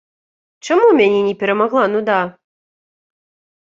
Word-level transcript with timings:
Чаму 0.69 0.87
мяне 1.03 1.21
не 1.27 1.35
перамагла 1.45 1.87
нуда? 1.95 2.19